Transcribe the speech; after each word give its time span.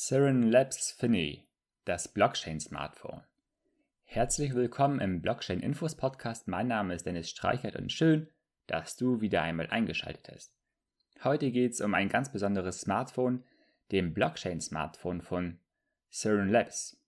Siren 0.00 0.44
Labs 0.44 0.92
Finney, 0.92 1.48
das 1.84 2.06
Blockchain-Smartphone. 2.06 3.24
Herzlich 4.04 4.54
willkommen 4.54 5.00
im 5.00 5.20
Blockchain 5.20 5.58
Infos 5.58 5.96
Podcast. 5.96 6.46
Mein 6.46 6.68
Name 6.68 6.94
ist 6.94 7.04
Dennis 7.04 7.28
Streichert 7.28 7.74
und 7.74 7.90
schön, 7.90 8.28
dass 8.68 8.96
du 8.96 9.20
wieder 9.20 9.42
einmal 9.42 9.66
eingeschaltet 9.66 10.28
hast. 10.32 10.54
Heute 11.24 11.50
geht 11.50 11.72
es 11.72 11.80
um 11.80 11.94
ein 11.94 12.08
ganz 12.08 12.30
besonderes 12.30 12.82
Smartphone, 12.82 13.42
dem 13.90 14.14
Blockchain-Smartphone 14.14 15.20
von 15.20 15.58
Siren 16.10 16.48
Labs. 16.48 17.02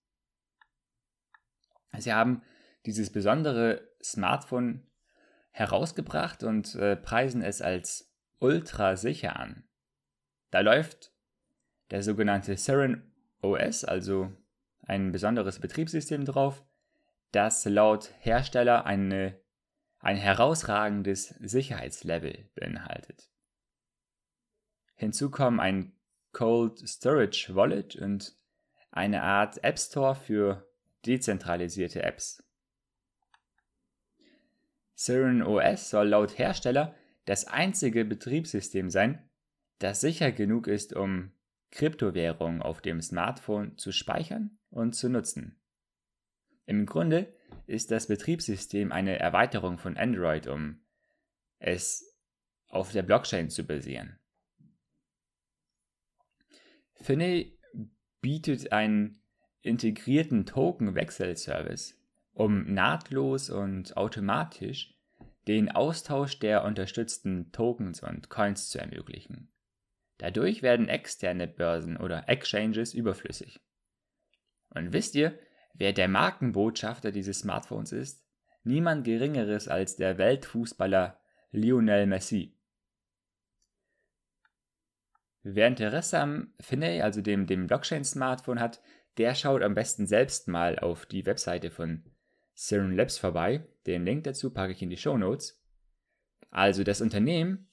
Sie 1.97 2.13
haben 2.13 2.43
dieses 2.87 3.13
besondere 3.13 3.89
Smartphone 4.03 4.85
herausgebracht 5.53 6.43
und 6.43 6.75
äh, 6.75 6.97
preisen 6.97 7.41
es 7.41 7.63
als 7.63 8.13
ultra 8.41 8.97
sicher 8.97 9.39
an. 9.39 9.63
Da 10.51 10.59
läuft 10.59 11.10
der 11.91 12.03
sogenannte 12.03 12.57
Seren 12.57 13.13
OS, 13.43 13.85
also 13.85 14.33
ein 14.83 15.13
besonderes 15.13 15.59
Betriebssystem 15.59 16.25
drauf, 16.25 16.65
das 17.33 17.65
laut 17.65 18.13
Hersteller 18.21 18.87
eine, 18.87 19.41
ein 19.99 20.17
herausragendes 20.17 21.29
Sicherheitslevel 21.41 22.49
beinhaltet. 22.55 23.31
Hinzu 24.97 25.31
kommen 25.31 25.61
ein 25.61 25.93
Cold 26.33 26.79
Storage 26.89 27.55
Wallet 27.55 27.97
und 27.97 28.37
eine 28.91 29.23
Art 29.23 29.63
App 29.65 29.79
Store 29.79 30.15
für 30.15 30.69
dezentralisierte 31.07 32.03
Apps. 32.03 32.43
Seren 34.95 35.43
OS 35.43 35.89
soll 35.89 36.09
laut 36.09 36.37
Hersteller 36.39 36.95
das 37.25 37.47
einzige 37.47 38.05
Betriebssystem 38.05 38.91
sein, 38.91 39.31
das 39.79 40.01
sicher 40.01 40.31
genug 40.33 40.67
ist, 40.67 40.95
um 40.95 41.33
Kryptowährungen 41.71 42.63
auf 42.63 42.81
dem 42.81 43.01
Smartphone 43.01 43.79
zu 43.79 43.93
speichern 43.93 44.59
und 44.71 44.95
zu 44.95 45.09
nutzen. 45.09 45.61
Im 46.67 46.87
Grunde 46.87 47.33
ist 47.67 47.91
das 47.91 48.07
Betriebssystem 48.07 48.93
eine 48.93 49.19
Erweiterung 49.19 49.79
von 49.79 49.97
Android, 49.97 50.47
um 50.47 50.81
es 51.59 52.17
auf 52.69 52.93
der 52.93 53.03
Blockchain 53.03 53.51
zu 53.51 53.65
basieren. 53.67 54.19
Finney 56.95 57.59
bietet 58.21 58.73
einen 58.73 59.23
integrierten 59.63 60.47
Token-Wechselservice, 60.47 61.99
um 62.33 62.73
nahtlos 62.73 63.51
und 63.51 63.97
automatisch 63.97 64.95
den 65.49 65.71
Austausch 65.71 66.39
der 66.39 66.65
unterstützten 66.65 67.51
Tokens 67.53 68.03
und 68.03 68.29
Coins 68.29 68.69
zu 68.69 68.79
ermöglichen. 68.79 69.51
Dadurch 70.21 70.61
werden 70.61 70.91
externe 70.91 71.49
Börsen 71.49 71.97
oder 71.97 72.29
Exchanges 72.29 72.93
überflüssig. 72.93 73.59
Und 74.69 74.93
wisst 74.93 75.15
ihr, 75.15 75.39
wer 75.73 75.95
der 75.95 76.09
Markenbotschafter 76.09 77.11
dieses 77.11 77.39
Smartphones 77.39 77.93
ist? 77.93 78.23
Niemand 78.63 79.05
Geringeres 79.05 79.67
als 79.67 79.97
der 79.97 80.19
Weltfußballer 80.19 81.19
Lionel 81.53 82.07
Messi. 82.07 82.55
Wer 85.43 85.69
Interesse 85.69 86.19
am 86.19 86.53
Finney, 86.61 87.01
also 87.01 87.23
dem, 87.23 87.47
dem 87.47 87.67
Blockchain-Smartphone 87.67 88.61
hat, 88.61 88.83
der 89.17 89.35
schaut 89.35 89.63
am 89.63 89.75
besten 89.75 90.07
selbst 90.07 90.49
mal 90.49 90.79
auf 90.79 91.07
die 91.07 91.25
Webseite 91.25 91.71
von 91.71 92.05
Serum 92.53 92.93
Labs 92.93 93.17
vorbei. 93.17 93.67
Den 93.87 94.05
Link 94.05 94.25
dazu 94.25 94.53
packe 94.53 94.73
ich 94.73 94.83
in 94.83 94.91
die 94.91 94.99
Show 94.99 95.17
Notes. 95.17 95.65
Also 96.51 96.85
das 96.85 97.01
Unternehmen 97.01 97.70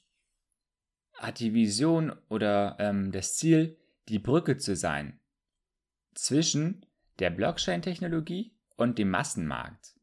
hat 1.18 1.40
die 1.40 1.54
Vision 1.54 2.16
oder 2.30 2.78
ähm, 2.80 3.12
das 3.12 3.36
Ziel, 3.36 3.78
die 4.08 4.20
Brücke 4.20 4.58
zu 4.58 4.76
sein 4.76 5.20
zwischen 6.14 6.86
der 7.20 7.30
Blockchain-Technologie 7.30 8.54
und 8.76 8.98
dem 8.98 9.10
Massenmarkt. 9.10 9.96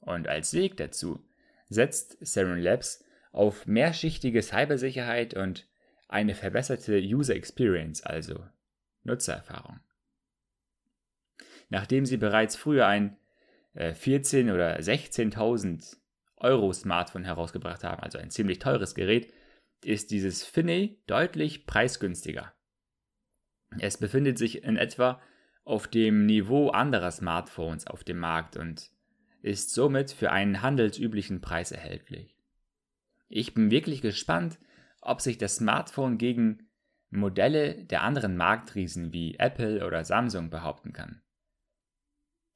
Und 0.00 0.28
als 0.28 0.54
Weg 0.54 0.76
dazu 0.76 1.24
setzt 1.68 2.16
Seren 2.20 2.58
Labs 2.58 3.04
auf 3.32 3.66
mehrschichtige 3.66 4.42
Cybersicherheit 4.42 5.34
und 5.34 5.68
eine 6.08 6.34
verbesserte 6.34 6.98
User 6.98 7.34
Experience, 7.34 8.02
also 8.02 8.44
Nutzererfahrung. 9.04 9.80
Nachdem 11.70 12.04
sie 12.04 12.18
bereits 12.18 12.56
früher 12.56 12.86
ein 12.86 13.16
äh, 13.72 13.94
14 13.94 14.50
oder 14.50 14.76
16.000 14.78 15.96
Euro 16.36 16.72
Smartphone 16.72 17.24
herausgebracht 17.24 17.82
haben, 17.84 18.02
also 18.02 18.18
ein 18.18 18.30
ziemlich 18.30 18.58
teures 18.58 18.94
Gerät, 18.94 19.32
ist 19.84 20.10
dieses 20.10 20.44
Finney 20.44 21.02
deutlich 21.06 21.66
preisgünstiger. 21.66 22.52
Es 23.78 23.98
befindet 23.98 24.38
sich 24.38 24.62
in 24.62 24.76
etwa 24.76 25.20
auf 25.64 25.88
dem 25.88 26.26
Niveau 26.26 26.70
anderer 26.70 27.10
Smartphones 27.10 27.86
auf 27.86 28.04
dem 28.04 28.18
Markt 28.18 28.56
und 28.56 28.90
ist 29.42 29.72
somit 29.72 30.12
für 30.12 30.30
einen 30.30 30.62
handelsüblichen 30.62 31.40
Preis 31.40 31.72
erhältlich. 31.72 32.36
Ich 33.28 33.54
bin 33.54 33.70
wirklich 33.70 34.02
gespannt, 34.02 34.58
ob 35.00 35.20
sich 35.20 35.38
das 35.38 35.56
Smartphone 35.56 36.18
gegen 36.18 36.68
Modelle 37.10 37.84
der 37.84 38.02
anderen 38.02 38.36
Marktriesen 38.36 39.12
wie 39.12 39.36
Apple 39.38 39.86
oder 39.86 40.04
Samsung 40.04 40.50
behaupten 40.50 40.92
kann. 40.92 41.22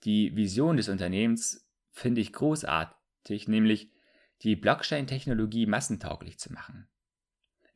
Die 0.05 0.37
Vision 0.37 0.77
des 0.77 0.89
Unternehmens 0.89 1.69
finde 1.91 2.21
ich 2.21 2.33
großartig, 2.33 3.49
nämlich 3.49 3.91
die 4.43 4.55
Blockchain-Technologie 4.55 5.67
massentauglich 5.67 6.39
zu 6.39 6.53
machen. 6.53 6.89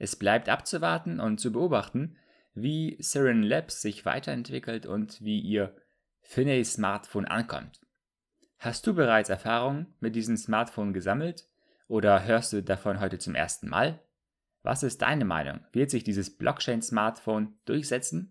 Es 0.01 0.17
bleibt 0.17 0.49
abzuwarten 0.49 1.21
und 1.21 1.41
zu 1.41 1.53
beobachten, 1.53 2.17
wie 2.55 2.97
Siren 3.01 3.43
Labs 3.43 3.83
sich 3.83 4.07
weiterentwickelt 4.07 4.87
und 4.87 5.21
wie 5.23 5.39
ihr 5.39 5.77
Finney 6.23 6.65
Smartphone 6.65 7.27
ankommt. 7.27 7.83
Hast 8.59 8.87
du 8.87 8.95
bereits 8.95 9.29
Erfahrungen 9.29 9.95
mit 10.01 10.17
diesem 10.17 10.39
Smartphone 10.39 10.95
gesammelt 10.95 11.47
oder 11.87 12.25
hörst 12.25 12.55
du 12.55 12.63
davon 12.63 12.99
heute 12.99 13.19
zum 13.19 13.35
ersten 13.35 13.69
Mal? 13.69 14.01
Was 14.63 14.83
ist 14.83 15.03
deine 15.03 15.27
Meinung? 15.27 15.61
Wird 15.73 15.91
sich 15.91 16.03
dieses 16.03 16.35
Blockchain-Smartphone 16.35 17.59
durchsetzen? 17.67 18.29